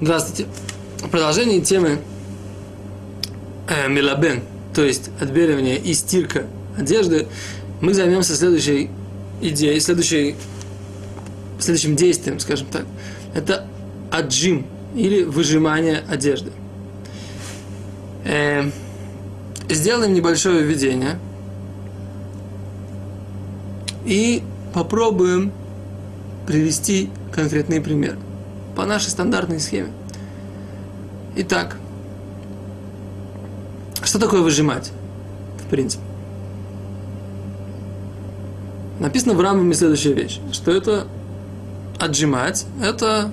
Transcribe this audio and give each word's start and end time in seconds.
Здравствуйте. 0.00 0.46
Продолжение 1.10 1.60
темы 1.60 1.98
э, 3.68 3.88
мелабен, 3.88 4.42
то 4.72 4.84
есть 4.84 5.10
отбеливание 5.20 5.76
и 5.76 5.92
стирка 5.92 6.46
одежды, 6.78 7.26
мы 7.80 7.92
займемся 7.94 8.36
следующей 8.36 8.90
идеей, 9.40 9.80
следующей, 9.80 10.36
следующим 11.58 11.96
действием, 11.96 12.38
скажем 12.38 12.68
так. 12.68 12.84
Это 13.34 13.66
аджим 14.12 14.66
или 14.94 15.24
выжимание 15.24 16.04
одежды. 16.08 16.52
Э, 18.24 18.70
сделаем 19.68 20.14
небольшое 20.14 20.62
введение 20.62 21.18
и 24.06 24.44
попробуем 24.72 25.50
привести 26.46 27.10
конкретный 27.32 27.80
пример 27.80 28.16
по 28.78 28.86
нашей 28.86 29.08
стандартной 29.08 29.58
схеме. 29.58 29.90
Итак, 31.34 31.78
что 34.04 34.20
такое 34.20 34.40
выжимать, 34.40 34.92
в 35.66 35.68
принципе? 35.68 36.04
Написано 39.00 39.34
в 39.34 39.40
Рамбаме 39.40 39.74
следующая 39.74 40.12
вещь, 40.12 40.38
что 40.52 40.70
это 40.70 41.08
отжимать, 41.98 42.66
это 42.80 43.32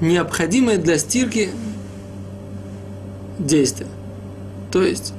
необходимое 0.00 0.78
для 0.78 0.96
стирки 0.96 1.50
действие. 3.38 3.90
То 4.72 4.82
есть, 4.82 5.12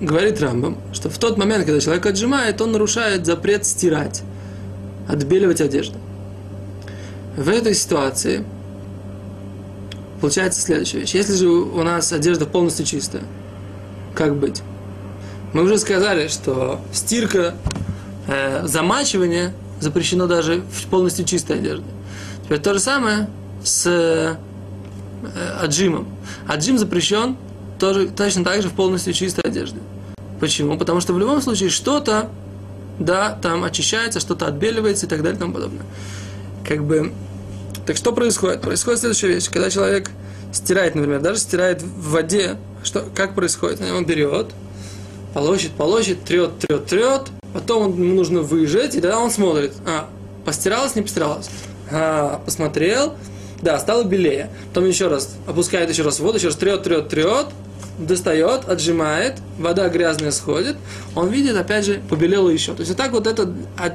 говорит 0.00 0.40
Рамбам, 0.40 0.78
что 0.94 1.10
в 1.10 1.18
тот 1.18 1.36
момент, 1.36 1.66
когда 1.66 1.80
человек 1.80 2.06
отжимает, 2.06 2.62
он 2.62 2.72
нарушает 2.72 3.26
запрет 3.26 3.66
стирать, 3.66 4.22
отбеливать 5.06 5.60
одежду. 5.60 5.98
В 7.36 7.50
этой 7.50 7.74
ситуации 7.74 8.42
получается 10.20 10.60
следующая 10.60 11.00
вещь. 11.00 11.14
Если 11.14 11.34
же 11.34 11.48
у 11.48 11.82
нас 11.82 12.12
одежда 12.12 12.46
полностью 12.46 12.86
чистая, 12.86 13.22
как 14.14 14.36
быть? 14.36 14.62
Мы 15.52 15.62
уже 15.62 15.78
сказали, 15.78 16.28
что 16.28 16.80
стирка, 16.92 17.54
э, 18.26 18.66
замачивание 18.66 19.52
запрещено 19.80 20.26
даже 20.26 20.62
в 20.72 20.86
полностью 20.86 21.24
чистой 21.24 21.58
одежде. 21.58 21.86
Теперь 22.44 22.60
то 22.60 22.74
же 22.74 22.80
самое 22.80 23.28
с 23.64 23.86
э, 23.86 24.36
аджимом. 25.60 26.06
Аджим 26.46 26.78
запрещен 26.78 27.36
тоже, 27.78 28.08
точно 28.08 28.44
так 28.44 28.62
же 28.62 28.68
в 28.68 28.72
полностью 28.72 29.12
чистой 29.12 29.42
одежде. 29.42 29.78
Почему? 30.38 30.78
Потому 30.78 31.00
что 31.00 31.12
в 31.12 31.18
любом 31.18 31.40
случае 31.42 31.70
что-то, 31.70 32.30
да, 32.98 33.38
там 33.42 33.64
очищается, 33.64 34.20
что-то 34.20 34.46
отбеливается 34.46 35.06
и 35.06 35.08
так 35.08 35.22
далее 35.22 35.36
и 35.36 35.40
тому 35.40 35.52
подобное. 35.52 35.84
Как 36.66 36.84
бы, 36.84 37.12
так 37.90 37.96
что 37.96 38.12
происходит? 38.12 38.60
Происходит 38.60 39.00
следующая 39.00 39.26
вещь. 39.26 39.50
Когда 39.50 39.68
человек 39.68 40.12
стирает, 40.52 40.94
например, 40.94 41.18
даже 41.18 41.40
стирает 41.40 41.82
в 41.82 42.10
воде, 42.10 42.56
что, 42.84 43.04
как 43.16 43.34
происходит? 43.34 43.80
Он 43.80 44.06
берет, 44.06 44.46
полощет, 45.34 45.72
полощет, 45.72 46.22
трет, 46.22 46.56
трет, 46.60 46.86
трет, 46.86 47.22
потом 47.52 48.00
ему 48.00 48.14
нужно 48.14 48.42
выжать, 48.42 48.94
и 48.94 49.00
тогда 49.00 49.18
он 49.18 49.32
смотрит, 49.32 49.72
а, 49.84 50.08
постиралось, 50.44 50.94
не 50.94 51.02
постиралось, 51.02 51.50
а, 51.90 52.40
посмотрел, 52.44 53.14
да, 53.60 53.76
стало 53.80 54.04
белее. 54.04 54.50
Потом 54.68 54.86
еще 54.86 55.08
раз 55.08 55.34
опускает 55.48 55.90
еще 55.90 56.04
раз 56.04 56.20
воду, 56.20 56.38
еще 56.38 56.46
раз 56.46 56.56
трет, 56.56 56.84
трет, 56.84 57.08
трет, 57.08 57.46
достает, 57.98 58.68
отжимает, 58.68 59.38
вода 59.58 59.88
грязная 59.88 60.30
сходит, 60.30 60.76
он 61.14 61.28
видит, 61.28 61.56
опять 61.56 61.84
же, 61.84 62.00
побелело 62.08 62.48
еще. 62.48 62.72
То 62.74 62.80
есть 62.80 62.90
вот 62.90 62.96
так 62.96 63.12
вот 63.12 63.26
этот 63.26 63.50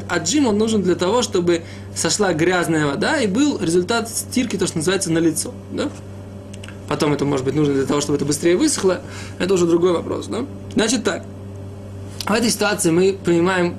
отжим, 0.09 0.47
он 0.47 0.57
нужен 0.57 0.83
для 0.83 0.95
того, 0.95 1.21
чтобы 1.21 1.63
сошла 1.95 2.33
грязная 2.33 2.85
вода 2.85 3.19
и 3.19 3.27
был 3.27 3.59
результат 3.59 4.09
стирки, 4.09 4.57
то, 4.57 4.67
что 4.67 4.77
называется, 4.77 5.11
на 5.11 5.19
лицо. 5.19 5.53
Да? 5.71 5.89
Потом 6.87 7.13
это 7.13 7.25
может 7.25 7.45
быть 7.45 7.55
нужно 7.55 7.73
для 7.73 7.85
того, 7.85 8.01
чтобы 8.01 8.17
это 8.17 8.25
быстрее 8.25 8.57
высохло, 8.57 9.01
это 9.39 9.53
уже 9.53 9.65
другой 9.65 9.93
вопрос. 9.93 10.27
Да? 10.27 10.45
Значит 10.73 11.03
так, 11.03 11.23
в 12.25 12.31
этой 12.31 12.49
ситуации 12.49 12.91
мы 12.91 13.13
принимаем 13.13 13.75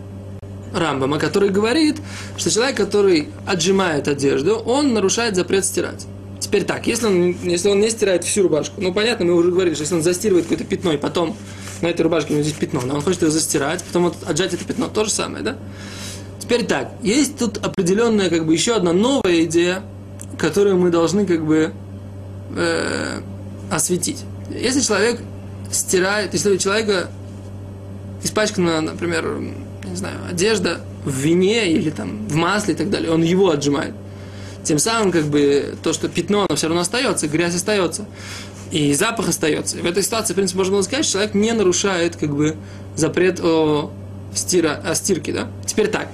Рамбама, 0.74 1.18
который 1.18 1.48
говорит, 1.48 1.96
что 2.36 2.50
человек, 2.50 2.76
который 2.76 3.28
отжимает 3.46 4.08
одежду, 4.08 4.56
он 4.56 4.92
нарушает 4.92 5.36
запрет 5.36 5.64
стирать. 5.64 6.06
Теперь 6.40 6.64
так, 6.64 6.86
если 6.86 7.06
он, 7.06 7.36
если 7.42 7.68
он 7.70 7.80
не 7.80 7.88
стирает 7.90 8.24
всю 8.24 8.42
рубашку, 8.42 8.80
ну 8.80 8.92
понятно, 8.92 9.24
мы 9.24 9.34
уже 9.34 9.50
говорили, 9.50 9.74
что 9.74 9.84
если 9.84 9.94
он 9.94 10.02
застирывает 10.02 10.46
какое-то 10.46 10.64
пятно, 10.64 10.92
и 10.92 10.96
потом 10.98 11.36
на 11.80 11.86
этой 11.86 12.02
рубашке 12.02 12.32
у 12.32 12.36
него 12.36 12.42
здесь 12.44 12.58
пятно, 12.58 12.82
но 12.84 12.96
он 12.96 13.02
хочет 13.02 13.22
его 13.22 13.30
застирать, 13.30 13.82
потом 13.84 14.12
отжать 14.26 14.52
это 14.52 14.64
пятно, 14.64 14.88
то 14.88 15.04
же 15.04 15.10
самое, 15.10 15.42
да? 15.42 15.56
Теперь 16.38 16.66
так, 16.66 16.92
есть 17.02 17.38
тут 17.38 17.58
определенная, 17.58 18.28
как 18.28 18.44
бы, 18.44 18.52
еще 18.52 18.76
одна 18.76 18.92
новая 18.92 19.44
идея, 19.44 19.82
которую 20.38 20.76
мы 20.76 20.90
должны, 20.90 21.26
как 21.26 21.44
бы, 21.44 21.72
э, 22.54 23.20
осветить. 23.70 24.22
Если 24.50 24.80
человек 24.80 25.20
стирает, 25.72 26.34
если 26.34 26.52
у 26.52 26.58
человека 26.58 27.08
испачкана, 28.22 28.82
например, 28.82 29.40
не 29.84 29.96
знаю, 29.96 30.18
одежда 30.30 30.80
в 31.04 31.10
вине 31.10 31.72
или 31.72 31.90
там 31.90 32.28
в 32.28 32.34
масле 32.34 32.74
и 32.74 32.76
так 32.76 32.90
далее, 32.90 33.10
он 33.10 33.22
его 33.22 33.50
отжимает– 33.50 33.94
тем 34.66 34.78
самым, 34.78 35.12
как 35.12 35.24
бы, 35.24 35.76
то, 35.82 35.92
что 35.92 36.08
пятно, 36.08 36.46
оно 36.48 36.56
все 36.56 36.66
равно 36.66 36.82
остается, 36.82 37.28
грязь 37.28 37.54
остается. 37.54 38.06
И 38.70 38.92
запах 38.94 39.28
остается. 39.28 39.76
В 39.76 39.86
этой 39.86 40.02
ситуации, 40.02 40.32
в 40.32 40.36
принципе, 40.36 40.58
можно 40.58 40.74
было 40.74 40.82
сказать, 40.82 41.04
что 41.04 41.14
человек 41.14 41.34
не 41.34 41.52
нарушает, 41.52 42.16
как 42.16 42.34
бы, 42.34 42.56
запрет 42.96 43.40
о, 43.40 43.92
стира, 44.34 44.82
о 44.84 44.94
стирке, 44.94 45.32
да? 45.32 45.48
Теперь 45.64 45.88
так. 45.88 46.08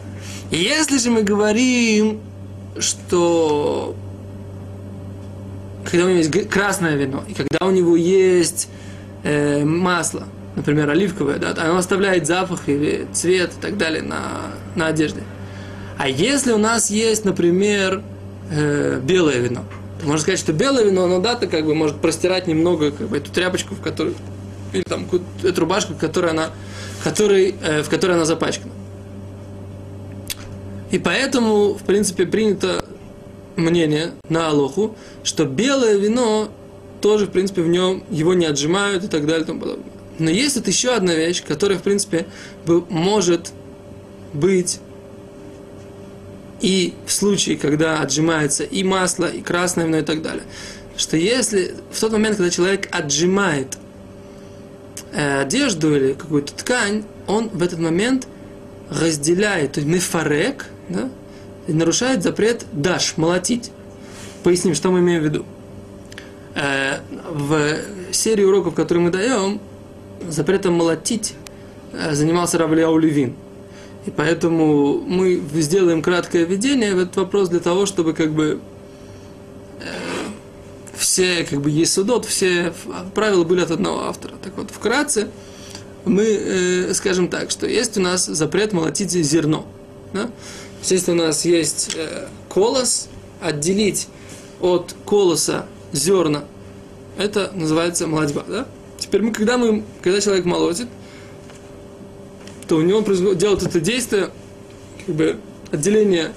Если 0.51 0.99
же 0.99 1.11
мы 1.11 1.23
говорим, 1.23 2.21
что 2.79 3.97
когда 5.91 6.05
у 6.05 6.09
него 6.09 6.19
есть 6.19 6.49
красное 6.51 6.95
вино, 6.97 7.25
и 7.27 7.33
когда 7.33 7.67
у 7.67 7.71
него 7.71 7.97
есть 7.97 8.69
э, 9.23 9.65
масло, 9.65 10.25
например, 10.57 10.91
оливковое, 10.91 11.39
да, 11.39 11.55
оно 11.57 11.79
оставляет 11.79 12.27
запах 12.27 12.69
или 12.69 13.07
цвет 13.13 13.53
и 13.59 13.61
так 13.61 13.79
далее 13.79 14.03
на, 14.03 14.53
на 14.77 14.89
одежде. 14.89 15.23
А 15.99 16.09
если 16.09 16.53
у 16.53 16.59
нас 16.59 16.91
есть, 16.91 17.25
например, 17.25 18.03
э, 18.51 19.01
белое 19.03 19.39
вино. 19.39 19.65
Можно 20.03 20.19
сказать, 20.19 20.41
что 20.41 20.53
белое 20.53 20.85
вино, 20.85 21.05
оно 21.05 21.21
да, 21.21 21.37
то 21.37 21.47
как 21.47 21.65
бы 21.65 21.75
может 21.75 22.01
простирать 22.01 22.47
немного 22.47 22.91
как 22.91 23.09
бы, 23.09 23.17
эту 23.17 23.31
тряпочку, 23.31 23.75
в 23.75 23.81
которой, 23.81 24.15
или 24.73 24.83
там 24.83 25.07
эту 25.43 25.61
рубашку, 25.61 25.95
которая 25.95 26.33
она, 26.33 26.51
которой, 27.05 27.55
э, 27.63 27.83
в 27.83 27.89
которой 27.89 28.13
она 28.13 28.25
запачкана. 28.25 28.73
И 30.91 30.99
поэтому, 30.99 31.75
в 31.75 31.83
принципе, 31.85 32.27
принято 32.27 32.85
мнение 33.57 34.13
на 34.29 34.49
Алоху, 34.49 34.97
что 35.25 35.45
белое 35.45 35.97
вино 35.97 36.51
тоже, 37.01 37.27
в 37.27 37.31
принципе, 37.31 37.63
в 37.63 37.69
нем 37.69 38.05
его 38.11 38.35
не 38.35 38.47
отжимают 38.47 39.05
и 39.05 39.09
так 39.09 39.27
далее 39.27 39.43
и 39.43 39.47
тому 39.47 39.61
подобное. 39.61 39.93
Но 40.19 40.31
есть 40.31 40.57
вот 40.57 40.69
еще 40.69 40.93
одна 40.95 41.15
вещь, 41.15 41.43
которая, 41.43 41.79
в 41.79 41.83
принципе, 41.83 42.27
может 42.67 43.53
быть 44.33 44.81
и 46.63 46.95
в 47.05 47.13
случае, 47.13 47.57
когда 47.59 48.01
отжимается 48.01 48.63
и 48.63 48.85
масло, 48.85 49.27
и 49.27 49.43
красное 49.43 49.87
вино 49.87 49.99
и 49.99 50.03
так 50.03 50.23
далее. 50.23 50.45
Что 50.97 51.17
если 51.17 51.75
в 51.91 52.01
тот 52.01 52.13
момент, 52.13 52.37
когда 52.37 52.51
человек 52.51 52.89
отжимает 52.93 53.77
э, 55.13 55.41
одежду 55.41 55.95
или 55.95 56.13
какую-то 56.13 56.55
ткань, 56.55 57.03
он 57.27 57.49
в 57.49 57.63
этот 57.63 57.81
момент 57.81 58.29
разделяет, 58.91 59.73
то 59.73 59.81
есть 59.81 59.93
мефарек, 59.93 60.67
да, 60.89 61.11
и 61.67 61.73
нарушает 61.73 62.23
запрет 62.23 62.65
даш, 62.73 63.17
молотить. 63.17 63.73
Поясним, 64.45 64.75
что 64.75 64.91
мы 64.91 65.01
имеем 65.01 65.21
в 65.21 65.25
виду. 65.25 65.47
Э, 66.55 67.01
в 67.29 67.77
серии 68.13 68.45
уроков, 68.45 68.75
которые 68.75 69.05
мы 69.05 69.11
даем, 69.11 69.61
запретом 70.29 70.75
молотить 70.75 71.35
э, 71.93 72.15
занимался 72.15 72.57
Равлиау 72.59 72.99
Левин– 72.99 73.35
и 74.07 74.11
поэтому 74.11 75.01
мы 75.01 75.41
сделаем 75.55 76.03
краткое 76.03 76.45
введение 76.45 76.95
в 76.95 76.99
этот 76.99 77.17
вопрос 77.17 77.49
для 77.49 77.61
того, 77.61 77.87
чтобы 77.87 78.15
как 78.15 78.33
бы 78.33 78.61
э, 79.81 79.85
все 80.97 81.45
как 81.45 81.61
бы 81.61 81.71
есть 81.71 81.93
судот, 81.93 82.25
все 82.25 82.73
правила 83.15 83.45
были 83.45 83.61
от 83.61 83.71
одного 83.71 84.05
автора. 84.05 84.35
Так 84.43 84.57
вот, 84.57 84.71
вкратце 84.71 85.29
мы 86.05 86.25
э, 86.25 86.95
скажем 86.95 87.29
так, 87.29 87.51
что 87.51 87.67
есть 87.67 87.97
у 87.97 88.01
нас 88.01 88.27
запрет 88.27 88.73
молотить 88.73 89.13
зерно. 89.13 89.67
Да? 90.13 90.31
Если 90.83 91.13
у 91.13 91.15
нас 91.15 91.45
есть 91.45 91.93
э, 91.95 92.27
колос, 92.49 93.09
отделить 93.41 94.09
от 94.61 94.97
колоса 95.07 95.67
зерна, 95.93 96.45
это 97.19 97.53
называется 97.55 98.09
молодьба. 98.09 98.43
Да? 98.49 98.67
Теперь 98.99 99.23
мы, 99.23 99.33
когда, 99.33 99.59
мы, 99.59 99.85
когда 100.03 100.21
человек 100.21 100.45
молотит, 100.45 100.89
то 102.73 102.77
у 102.79 102.81
него 102.81 103.01
он 103.01 103.37
делает 103.37 103.63
это 103.63 103.81
действие, 103.81 104.31
как 105.05 105.15
бы 105.15 105.37
отделение 105.71 106.33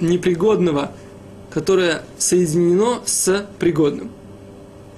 непригодного, 0.00 0.90
которое 1.50 2.02
соединено 2.18 3.00
с 3.04 3.46
пригодным. 3.60 4.10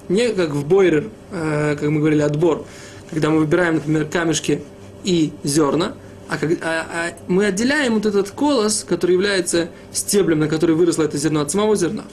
Не 0.09 0.29
как 0.29 0.55
в 0.55 0.65
бойрер, 0.65 1.11
э, 1.31 1.75
как 1.79 1.87
мы 1.87 1.99
говорили, 1.99 2.21
отбор, 2.21 2.65
когда 3.11 3.29
мы 3.29 3.41
выбираем, 3.41 3.75
например, 3.75 4.05
камешки 4.05 4.63
и 5.03 5.33
зерна, 5.43 5.93
а, 6.29 6.39
как, 6.39 6.53
а, 6.63 6.87
а 6.91 7.13
мы 7.27 7.45
отделяем 7.45 7.93
вот 7.93 8.07
этот 8.07 8.31
колос, 8.31 8.83
который 8.89 9.11
является 9.11 9.69
стеблем, 9.91 10.39
на 10.39 10.47
который 10.47 10.75
выросло 10.75 11.03
это 11.03 11.19
зерно, 11.19 11.41
от 11.41 11.51
самого 11.51 11.75
зерна. 11.75 12.05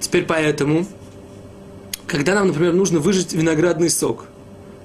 Теперь 0.00 0.24
поэтому, 0.24 0.84
когда 2.08 2.34
нам, 2.34 2.48
например, 2.48 2.72
нужно 2.72 2.98
выжать 2.98 3.32
виноградный 3.34 3.88
сок 3.88 4.24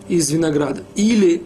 из 0.08 0.30
винограда 0.30 0.84
или 0.94 1.42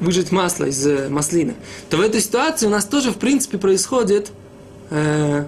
выжать 0.00 0.32
масло 0.32 0.64
из 0.64 0.84
э, 0.86 1.08
маслины, 1.08 1.54
то 1.88 1.98
в 1.98 2.00
этой 2.00 2.20
ситуации 2.20 2.66
у 2.66 2.70
нас 2.70 2.84
тоже, 2.84 3.12
в 3.12 3.16
принципе, 3.16 3.58
происходит 3.58 4.32
э, 4.90 5.44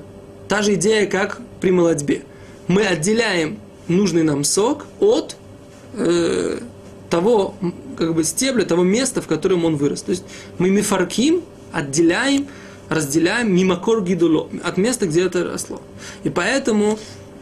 та 0.49 0.63
же 0.63 0.75
идея, 0.75 1.07
как 1.07 1.41
при 1.61 1.71
молодьбе. 1.71 2.23
Мы 2.69 2.83
отделяем 2.83 3.59
нужный 3.89 4.23
нам 4.23 4.45
сок 4.45 4.87
от 5.01 5.37
э, 5.95 6.59
того 7.11 7.55
как 7.97 8.15
бы 8.15 8.25
стебля, 8.25 8.65
того 8.65 8.83
места, 8.83 9.21
в 9.21 9.27
котором 9.27 9.65
он 9.65 9.77
вырос. 9.77 10.03
То 10.03 10.11
есть 10.11 10.25
мы 10.59 10.71
мифарким 10.71 11.43
отделяем, 11.73 12.49
разделяем 12.89 13.55
мимакор 13.55 14.03
гидуло, 14.03 14.49
от 14.63 14.77
места, 14.77 15.07
где 15.07 15.25
это 15.25 15.45
росло. 15.45 15.81
И 16.25 16.31
поэтому 16.31 16.99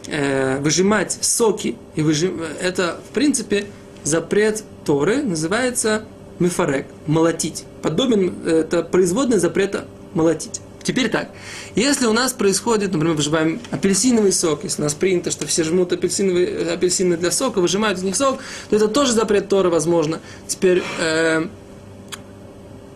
э, 0.07 0.59
выжимать 0.59 1.17
соки, 1.21 1.75
и 1.95 2.01
выжим... 2.01 2.41
это, 2.61 2.99
в 3.09 3.13
принципе, 3.13 3.65
запрет 4.03 4.63
Торы, 4.85 5.21
называется 5.21 6.05
мифарек, 6.41 6.87
молотить. 7.07 7.63
Подобен, 7.81 8.33
это 8.45 8.83
производный 8.83 9.37
запрета 9.37 9.85
молотить. 10.13 10.59
Теперь 10.83 11.09
так, 11.09 11.29
если 11.75 12.07
у 12.07 12.13
нас 12.13 12.33
происходит, 12.33 12.91
например, 12.91 13.15
выжимаем 13.15 13.59
апельсиновый 13.69 14.31
сок, 14.31 14.63
если 14.63 14.81
у 14.81 14.85
нас 14.85 14.95
принято, 14.95 15.29
что 15.29 15.45
все 15.45 15.63
жмут 15.63 15.93
апельсиновые, 15.93 16.71
апельсины 16.71 17.17
для 17.17 17.29
сока, 17.29 17.61
выжимают 17.61 17.99
из 17.99 18.03
них 18.03 18.15
сок, 18.15 18.39
то 18.69 18.75
это 18.75 18.87
тоже 18.87 19.13
запрет 19.13 19.47
Тора, 19.47 19.69
возможно. 19.69 20.19
Теперь, 20.47 20.81
э, 20.99 21.45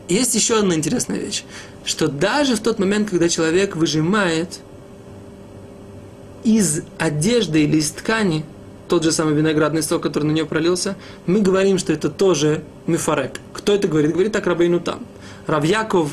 есть 0.10 0.34
еще 0.34 0.58
одна 0.60 0.74
интересная 0.74 1.20
вещь, 1.20 1.44
что 1.84 2.08
даже 2.08 2.56
в 2.56 2.60
тот 2.60 2.80
момент, 2.80 3.12
когда 3.12 3.30
человек 3.30 3.76
выжимает 3.76 4.60
из 6.44 6.82
одежды 6.98 7.64
или 7.64 7.78
из 7.78 7.92
ткани 7.92 8.46
тот 8.88 9.04
же 9.04 9.12
самый 9.12 9.34
виноградный 9.34 9.84
сок, 9.84 10.04
который 10.04 10.26
на 10.26 10.32
нее 10.32 10.46
пролился, 10.46 10.96
мы 11.26 11.42
говорим, 11.42 11.78
что 11.78 11.94
это 11.94 12.10
тоже 12.10 12.64
мифарек. 12.88 13.40
Кто 13.54 13.74
это 13.74 13.88
говорит? 13.88 14.14
Говорит 14.14 14.32
так 14.32 14.46
Рабейну 14.46 14.80
там. 14.80 15.06
Равьяков 15.48 16.12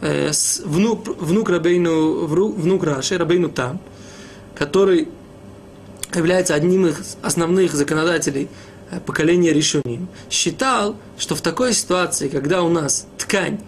э, 0.00 0.30
внук, 0.64 1.08
внук 1.20 1.50
Рабейну, 1.50 2.26
внук 2.26 2.84
Раши, 2.84 3.18
Рабейну 3.18 3.48
Там, 3.48 3.80
который 4.54 5.08
является 6.14 6.54
одним 6.54 6.86
из 6.86 7.16
основных 7.22 7.72
законодателей 7.74 8.48
э, 8.90 9.00
поколения 9.00 9.52
решений, 9.52 10.00
считал, 10.30 10.96
что 11.18 11.34
в 11.34 11.42
такой 11.42 11.72
ситуации, 11.72 12.28
когда 12.28 12.62
у 12.62 12.68
нас 12.68 13.06
ткань, 13.18 13.60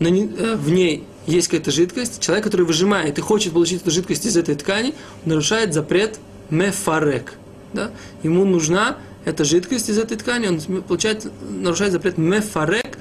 э, 0.00 0.56
в 0.56 0.70
ней 0.70 1.06
есть 1.26 1.48
какая-то 1.48 1.70
жидкость, 1.70 2.20
человек, 2.20 2.44
который 2.44 2.66
выжимает 2.66 3.18
и 3.18 3.20
хочет 3.20 3.52
получить 3.52 3.82
эту 3.82 3.90
жидкость 3.90 4.26
из 4.26 4.36
этой 4.36 4.54
ткани, 4.54 4.94
нарушает 5.24 5.72
запрет 5.72 6.18
мефарек. 6.50 7.34
Да? 7.72 7.90
Ему 8.22 8.44
нужна 8.44 8.98
эта 9.24 9.44
жидкость 9.44 9.88
из 9.88 9.98
этой 9.98 10.16
ткани, 10.16 10.48
он 10.48 10.82
получает, 10.82 11.30
нарушает 11.48 11.92
запрет 11.92 12.18
мефарек 12.18 12.98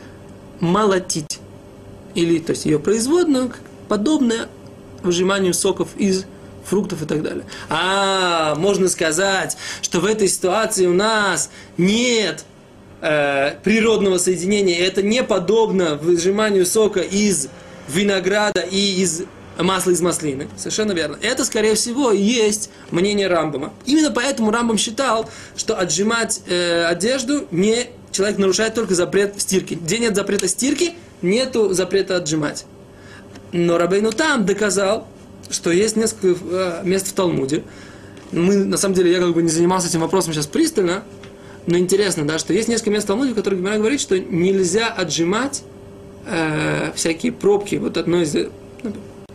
молотить 0.60 1.40
или 2.14 2.40
то 2.40 2.52
есть 2.52 2.66
ее 2.66 2.80
производную, 2.80 3.52
подобное 3.88 4.48
выжиманию 5.04 5.54
соков 5.54 5.90
из 5.98 6.26
фруктов 6.66 7.02
и 7.02 7.06
так 7.06 7.24
далее. 7.24 7.44
А, 7.70 8.56
можно 8.56 8.88
сказать, 8.88 9.58
что 9.82 10.00
в 10.00 10.06
этой 10.06 10.28
ситуации 10.28 10.86
у 10.86 10.94
нас 10.94 11.50
нет 11.78 12.46
э, 13.02 13.56
природного 13.64 14.20
соединения, 14.20 14.78
это 14.78 15.02
не 15.02 15.24
подобно 15.24 15.96
выжиманию 15.96 16.66
сока 16.66 17.00
из 17.02 17.48
винограда 17.88 18.62
и 18.62 19.02
из 19.02 19.24
масла 19.64 19.92
из 19.92 20.02
маслины. 20.02 20.48
Совершенно 20.58 20.92
верно. 20.92 21.18
Это, 21.22 21.46
скорее 21.46 21.76
всего, 21.76 22.12
есть 22.12 22.70
мнение 22.92 23.28
Рамбама. 23.28 23.74
Именно 23.86 24.12
поэтому 24.12 24.52
Рамбам 24.52 24.78
считал, 24.78 25.30
что 25.56 25.78
отжимать 25.78 26.42
э, 26.48 26.86
одежду 26.86 27.48
не 27.52 27.88
человек 28.12 28.38
нарушает 28.38 28.74
только 28.76 28.96
запрет 28.96 29.40
стирки. 29.42 29.76
Где 29.76 30.00
нет 30.00 30.16
запрета 30.16 30.48
стирки, 30.48 30.94
нету 31.22 31.74
запрета 31.74 32.18
отжимать. 32.18 32.66
Но 33.52 33.78
Рабейну 33.78 34.12
там 34.12 34.46
доказал, 34.46 35.08
что 35.50 35.72
есть 35.72 35.96
несколько 35.96 36.40
э, 36.44 36.82
мест 36.84 37.08
в 37.08 37.14
Талмуде. 37.14 37.64
Мы, 38.32 38.56
на 38.56 38.78
самом 38.78 38.96
деле, 38.96 39.12
я 39.12 39.20
как 39.20 39.34
бы 39.34 39.42
не 39.42 39.50
занимался 39.50 39.88
этим 39.88 40.00
вопросом 40.00 40.34
сейчас 40.34 40.48
пристально, 40.48 41.04
но 41.68 41.78
интересно, 41.78 42.26
да, 42.26 42.40
что 42.40 42.54
есть 42.54 42.70
несколько 42.70 42.92
мест 42.92 43.04
в 43.04 43.08
Талмуде, 43.08 43.34
в 43.34 43.36
которых 43.36 43.60
Гимара 43.60 43.78
говорит, 43.78 44.00
что 44.00 44.18
нельзя 44.18 44.88
отжимать 44.88 45.64
э, 46.26 46.92
всякие 46.96 47.32
пробки. 47.32 47.76
Вот 47.76 47.98
одно 47.98 48.22
из 48.22 48.36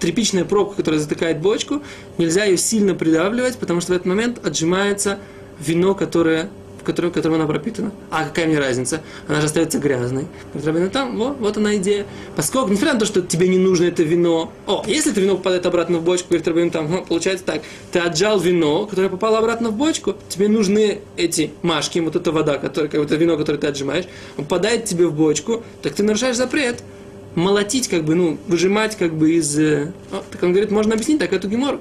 тряпичная 0.01 0.45
пробка, 0.45 0.77
которая 0.77 1.01
затыкает 1.01 1.41
бочку, 1.41 1.83
нельзя 2.19 2.45
ее 2.45 2.57
сильно 2.57 2.95
придавливать, 2.95 3.59
потому 3.59 3.81
что 3.81 3.93
в 3.93 3.97
этот 3.97 4.07
момент 4.07 4.45
отжимается 4.47 5.19
вино, 5.59 5.95
которое 5.95 6.51
которой, 6.87 7.11
которым 7.11 7.41
она 7.41 7.47
пропитана. 7.47 7.91
А 8.11 8.25
какая 8.25 8.47
мне 8.47 8.59
разница? 8.59 9.03
Она 9.29 9.41
же 9.41 9.47
остается 9.47 9.79
грязной. 9.79 10.27
Говорит, 10.55 10.93
там, 10.93 11.19
вот, 11.19 11.37
вот 11.39 11.57
она 11.57 11.77
идея. 11.77 12.07
Поскольку, 12.37 12.71
несмотря 12.71 12.95
на 12.95 13.01
то, 13.01 13.07
что 13.07 13.21
тебе 13.21 13.49
не 13.49 13.59
нужно 13.59 13.85
это 13.85 14.05
вино, 14.05 14.53
о, 14.67 14.85
если 14.87 15.11
это 15.11 15.21
вино 15.21 15.37
попадает 15.37 15.67
обратно 15.67 15.99
в 15.99 16.05
бочку, 16.05 16.29
говорит 16.29 16.49
Рабин, 16.49 16.71
там, 16.71 17.05
получается 17.05 17.45
так, 17.45 17.63
ты 17.93 17.99
отжал 17.99 18.39
вино, 18.39 18.87
которое 18.87 19.09
попало 19.09 19.39
обратно 19.39 19.71
в 19.71 19.77
бочку, 19.77 20.15
тебе 20.29 20.49
нужны 20.49 21.01
эти 21.17 21.51
машки, 21.63 21.99
вот 21.99 22.17
эта 22.17 22.31
вода, 22.31 22.57
которая, 22.57 22.89
как 22.89 23.03
это 23.03 23.17
вино, 23.17 23.37
которое 23.37 23.59
ты 23.59 23.67
отжимаешь, 23.67 24.05
попадает 24.37 24.85
тебе 24.85 25.09
в 25.09 25.13
бочку, 25.13 25.65
так 25.83 25.93
ты 25.95 26.05
нарушаешь 26.05 26.37
запрет 26.37 26.83
молотить, 27.37 27.87
как 27.87 28.05
бы, 28.05 28.17
ну, 28.17 28.39
выжимать, 28.49 28.97
как 28.97 29.15
бы, 29.15 29.33
из... 29.35 29.57
О, 29.57 29.93
так 30.31 30.43
он 30.43 30.51
говорит, 30.51 30.73
можно 30.73 30.95
объяснить 30.95 31.21
так 31.21 31.33
эту 31.33 31.49
гемору, 31.49 31.81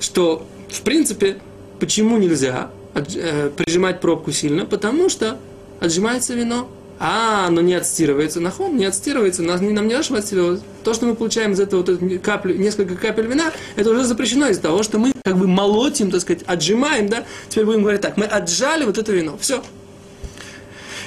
что, 0.00 0.46
в 0.70 0.80
принципе, 0.80 1.36
почему 1.78 2.16
нельзя 2.16 2.70
Э, 2.94 3.50
прижимать 3.56 4.00
пробку 4.00 4.32
сильно, 4.32 4.66
потому 4.66 5.08
что 5.08 5.38
отжимается 5.80 6.34
вино. 6.34 6.68
А, 6.98 7.46
оно 7.46 7.62
не 7.62 7.74
отстирывается. 7.74 8.38
Нахон 8.38 8.76
не 8.76 8.84
отстирывается. 8.84 9.42
Нас, 9.42 9.60
нам 9.60 9.88
не 9.88 9.94
наше 9.94 10.12
отстирывалось. 10.14 10.60
То, 10.84 10.92
что 10.92 11.06
мы 11.06 11.14
получаем 11.14 11.52
из 11.52 11.60
этого 11.60 11.82
вот 11.82 12.20
каплю, 12.22 12.54
несколько 12.54 12.94
капель 12.94 13.26
вина, 13.26 13.50
это 13.76 13.90
уже 13.90 14.04
запрещено 14.04 14.48
из-за 14.48 14.60
того, 14.60 14.82
что 14.82 14.98
мы 14.98 15.12
как 15.24 15.38
бы 15.38 15.48
молотим, 15.48 16.10
так 16.10 16.20
сказать, 16.20 16.42
отжимаем, 16.46 17.08
да. 17.08 17.24
Теперь 17.48 17.64
будем 17.64 17.80
говорить 17.80 18.02
так, 18.02 18.18
мы 18.18 18.26
отжали 18.26 18.84
вот 18.84 18.98
это 18.98 19.10
вино. 19.10 19.38
Все. 19.40 19.64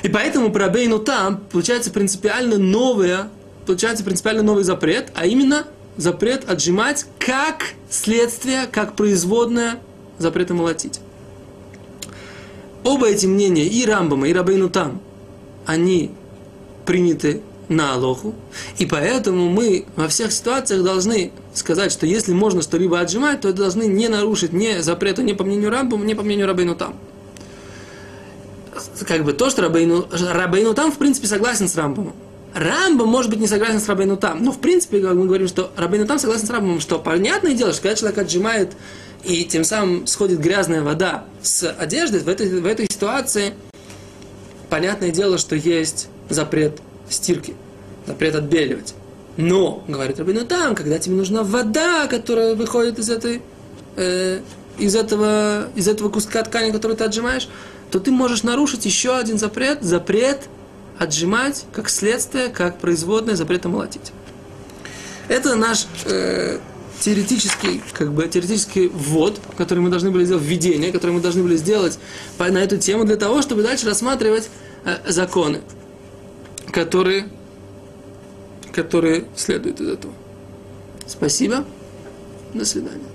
И 0.01 0.09
поэтому 0.09 0.51
про 0.51 0.67
Бейну 0.69 0.99
там 0.99 1.41
получается 1.51 1.91
принципиально 1.91 2.57
новое, 2.57 3.29
получается 3.65 4.03
принципиально 4.03 4.43
новый 4.43 4.63
запрет, 4.63 5.11
а 5.15 5.25
именно 5.25 5.65
запрет 5.97 6.49
отжимать 6.49 7.05
как 7.19 7.73
следствие, 7.89 8.67
как 8.71 8.95
производное 8.95 9.79
запрета 10.17 10.53
молотить. 10.53 10.99
Оба 12.83 13.09
эти 13.09 13.25
мнения, 13.25 13.65
и 13.65 13.85
Рамбама, 13.85 14.27
и 14.27 14.33
Рабейну 14.33 14.69
там, 14.69 15.01
они 15.65 16.11
приняты 16.85 17.41
на 17.67 17.93
Алоху, 17.93 18.35
и 18.77 18.85
поэтому 18.85 19.49
мы 19.49 19.85
во 19.95 20.07
всех 20.07 20.31
ситуациях 20.31 20.83
должны 20.83 21.31
сказать, 21.53 21.91
что 21.91 22.05
если 22.05 22.31
можно 22.33 22.61
что-либо 22.61 22.99
отжимать, 22.99 23.41
то 23.41 23.49
это 23.49 23.57
должны 23.57 23.87
не 23.87 24.07
нарушить 24.07 24.53
ни 24.53 24.79
запрета, 24.81 25.23
ни 25.23 25.33
по 25.33 25.43
мнению 25.43 25.71
Рамбама, 25.71 26.05
ни 26.05 26.13
по 26.13 26.21
мнению 26.21 26.45
Рабейну 26.45 26.75
там. 26.75 26.95
Как 29.07 29.23
бы 29.23 29.33
то, 29.33 29.49
что 29.49 29.63
Рабейну, 29.63 30.07
Рабейну 30.11 30.73
там, 30.73 30.91
в 30.91 30.97
принципе, 30.97 31.27
согласен 31.27 31.67
с 31.67 31.75
Рамбамом. 31.75 32.13
Рамбам, 32.55 33.09
может 33.09 33.29
быть, 33.29 33.41
не 33.41 33.47
согласен 33.47 33.81
с 33.81 33.89
Рабейну 33.89 34.15
там, 34.15 34.41
но, 34.41 34.53
в 34.53 34.59
принципе, 34.59 34.99
мы 34.99 35.25
говорим, 35.25 35.49
что 35.49 35.71
Рабейну 35.75 36.07
там 36.07 36.17
согласен 36.17 36.47
с 36.47 36.49
Рамбамом, 36.49 36.79
что 36.79 36.99
понятное 36.99 37.53
дело, 37.53 37.73
что 37.73 37.81
когда 37.81 37.95
человек 37.95 38.17
отжимает 38.17 38.71
и 39.25 39.43
тем 39.43 39.65
самым 39.65 40.07
сходит 40.07 40.39
грязная 40.39 40.81
вода 40.81 41.25
с 41.41 41.69
одежды, 41.69 42.19
в 42.19 42.29
этой, 42.29 42.61
в 42.61 42.65
этой 42.65 42.87
ситуации 42.89 43.53
понятное 44.69 45.11
дело, 45.11 45.37
что 45.37 45.57
есть 45.57 46.07
запрет 46.29 46.79
стирки, 47.09 47.55
запрет 48.07 48.35
отбеливать. 48.35 48.95
Но, 49.35 49.83
говорит 49.85 50.17
Рабин, 50.19 50.35
ну 50.35 50.45
там, 50.45 50.75
когда 50.75 50.97
тебе 50.97 51.15
нужна 51.15 51.43
вода, 51.43 52.07
которая 52.07 52.55
выходит 52.55 52.99
из 52.99 53.09
этой, 53.09 53.41
э, 53.97 54.39
из 54.77 54.95
этого, 54.95 55.67
из 55.75 55.89
этого 55.89 56.07
куска 56.07 56.41
ткани, 56.41 56.71
который 56.71 56.95
ты 56.95 57.03
отжимаешь, 57.03 57.49
то 57.91 57.99
ты 57.99 58.11
можешь 58.11 58.43
нарушить 58.43 58.85
еще 58.85 59.17
один 59.17 59.37
запрет, 59.37 59.81
запрет 59.81 60.47
отжимать 60.97 61.65
как 61.71 61.89
следствие, 61.89 62.49
как 62.49 62.79
производное 62.79 63.35
запрета 63.35 63.69
молотить. 63.69 64.11
Это 65.27 65.55
наш 65.55 65.87
э, 66.05 66.59
теоретический, 66.99 67.81
как 67.93 68.13
бы, 68.13 68.27
теоретический 68.27 68.87
ввод, 68.87 69.39
который 69.57 69.79
мы 69.79 69.89
должны 69.89 70.11
были 70.11 70.25
сделать, 70.25 70.43
введение, 70.43 70.91
которое 70.91 71.13
мы 71.13 71.21
должны 71.21 71.43
были 71.43 71.57
сделать 71.57 71.99
на 72.37 72.57
эту 72.57 72.77
тему 72.77 73.05
для 73.05 73.15
того, 73.15 73.41
чтобы 73.41 73.63
дальше 73.63 73.85
рассматривать 73.87 74.49
э, 74.85 74.97
законы, 75.11 75.61
которые, 76.71 77.27
которые 78.71 79.25
следуют 79.35 79.81
из 79.81 79.89
этого. 79.89 80.13
Спасибо. 81.07 81.65
До 82.53 82.65
свидания. 82.65 83.14